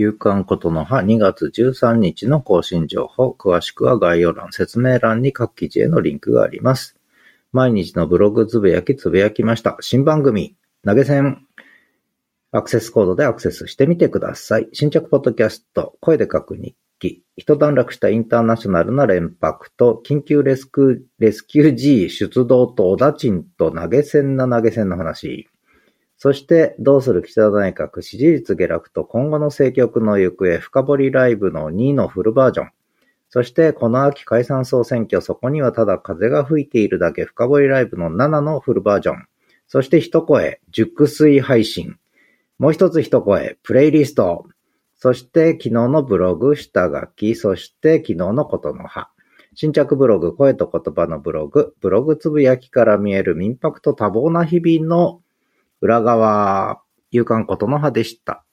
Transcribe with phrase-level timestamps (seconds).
[0.00, 6.96] 夕刊ことの葉2月13日の更新情報、詳しくは概要欄、説明欄に各記事へのリンクがあります。
[7.52, 9.76] 毎日のブログつぶやきつぶやきました。
[9.80, 11.44] 新番組、投げ銭。
[12.50, 14.68] アクセスコードでアクセスしてみてください。
[14.72, 17.22] 新着ポッドキャスト、声で書く日記。
[17.36, 25.48] 一段落したインターナショナルな連泊と、緊急レスキュー、レスキュー G 出動と小田賃と投げ銭な投げ銭の話。
[26.22, 32.70] そして、どうする岸田内閣支持率下落と今後の政局の行方、深掘りライブの2のフルバージョン。
[33.30, 39.24] そして、この秋解散総選挙、そこにはただ風が吹いているだけ、深掘りライブの7のフルバージョン。
[39.66, 41.96] そして一声、熟睡配信。
[42.58, 44.44] もう一つ一声、プレイリスト。
[44.96, 47.34] そして昨日のブログ、下書き。
[47.34, 49.08] そして昨日のことの葉。
[49.54, 51.74] 新着ブログ、声と言葉のブログ。
[51.80, 55.19] ブログつぶやきから見える民泊と多忙な日々の
[55.80, 58.44] 裏側、勇敢ことの葉でした。